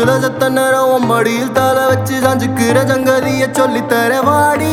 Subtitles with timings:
[0.00, 4.72] காத்துல செத்த நேரம் உன் மடியில் தலை வச்சு சாஞ்சுக்கிற சங்கதிய சொல்லித்தர வாடி.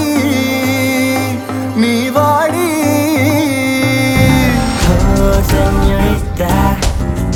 [1.75, 2.67] நீ வாடி.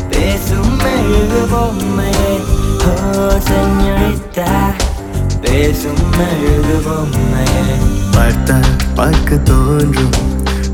[0.10, 2.34] பேசும் மெழுகு பொம்மையே.
[5.42, 7.78] பேசும் மெழுகு பொம்மையே.
[8.12, 10.12] பார்த்தால் பார்க்க தோன்றும்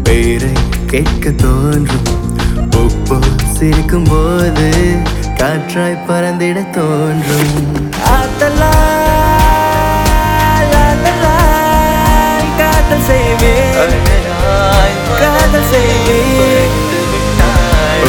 [0.04, 0.52] பெயரை
[0.86, 2.08] கேட்க தோன்றும்.
[2.76, 3.20] உப்பு
[3.60, 4.98] சிரிக்கும் போது
[5.40, 7.52] காற்றாய் பறந்திட தோன்றும்.
[8.16, 8.72] ஆத்தலா,
[12.60, 13.76] காதல் செய்வேன்
[15.22, 16.76] காதல் செய்வேன்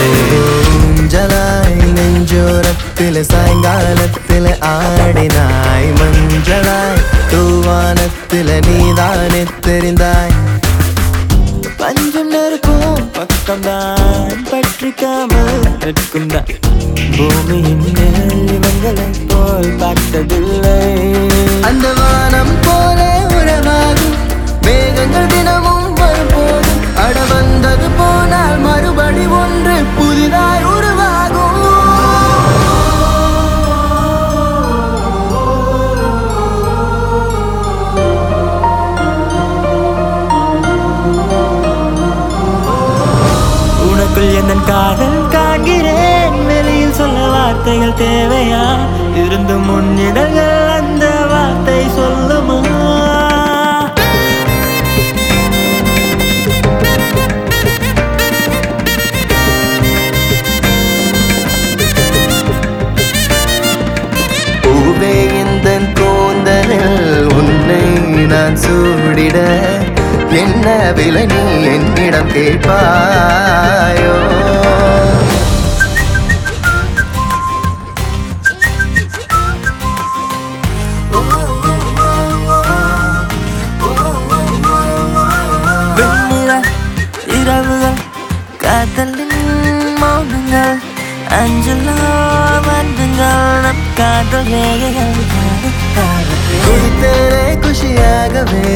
[0.05, 5.89] ஊஞ்சலாய் நெஞ்சோரத்தில் சாயங்காலத்தில் ஆடினாய்.
[6.01, 10.37] மஞ்சளாய் தூவானத்தில் நீதானே தெரிந்தாய்.
[11.81, 12.78] பஞ்சம் நெருக்கும்
[13.51, 16.49] பக்கம்தான் பற்றிக்காமல் நிற்கும் தான்
[17.15, 20.75] பூமியின் மேல் இவங்களை போல் பார்த்ததில்லை.
[21.63, 22.98] அந்த வானம் போல்
[47.79, 48.63] வார்த்தைகள் தேவையா?
[49.23, 52.59] இருந்து முன்னிடங்கள் அந்த வார்த்தை சொல்லுமா?
[67.37, 67.85] உன்னை
[68.33, 69.39] நான் சூடிட
[70.35, 70.67] என்ன
[70.97, 71.43] விலை நீ
[71.75, 74.08] என்னிடம் கேட்பாயோ?
[87.49, 88.01] இரவுகள்
[88.63, 89.37] காதலின்
[90.01, 90.81] மௌனங்கள்
[91.37, 91.95] அஞ்சலோ
[92.67, 95.15] வந்துங்கள் நம் காதல் ரேகைகள்
[96.65, 98.67] குடித்தேனே குஷியாகவே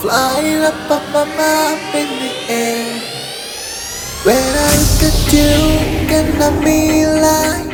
[0.00, 3.00] Flying up, up, my up in the air.
[4.24, 5.52] When I look at you,
[6.08, 7.68] can I be like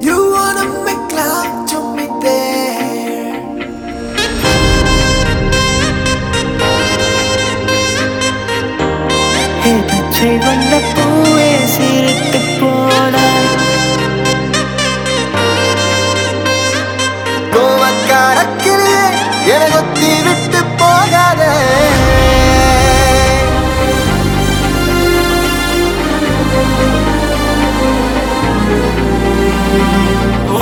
[0.00, 3.34] You wanna make love to me there?
[9.62, 11.31] Hey, the tree on the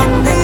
[0.02, 0.39] உன்னை என்னை